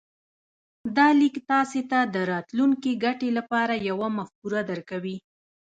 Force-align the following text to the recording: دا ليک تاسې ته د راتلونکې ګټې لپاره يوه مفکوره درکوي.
دا 0.95 1.07
ليک 1.19 1.35
تاسې 1.51 1.81
ته 1.91 1.99
د 2.13 2.15
راتلونکې 2.31 2.91
ګټې 3.03 3.29
لپاره 3.37 3.73
يوه 3.89 4.07
مفکوره 4.17 4.61
درکوي. 4.71 5.17